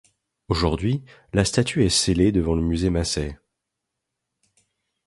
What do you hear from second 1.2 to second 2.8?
la statue est scellée devant le